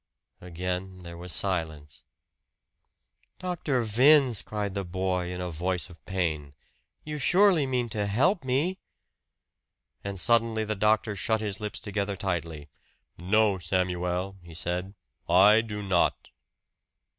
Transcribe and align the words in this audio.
Again 0.41 1.03
there 1.03 1.15
was 1.15 1.31
silence. 1.31 2.05
"Dr. 3.37 3.83
Vince," 3.83 4.41
cried 4.41 4.73
the 4.73 4.83
boy 4.83 5.31
in 5.31 5.39
a 5.41 5.51
voice 5.51 5.91
of 5.91 6.03
pain, 6.07 6.55
"you 7.03 7.19
surely 7.19 7.67
mean 7.67 7.87
to 7.89 8.07
help 8.07 8.43
me!" 8.43 8.79
And 10.03 10.19
suddenly 10.19 10.65
the 10.65 10.73
doctor 10.75 11.15
shut 11.15 11.39
his 11.41 11.59
lips 11.59 11.79
together 11.79 12.15
tightly. 12.15 12.69
"No, 13.19 13.59
Samuel," 13.59 14.37
he 14.41 14.55
said. 14.55 14.95
"I 15.29 15.61
do 15.63 15.83
not!" 15.83 16.31